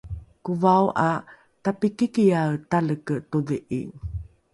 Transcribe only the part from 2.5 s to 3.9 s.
taleke todhi’i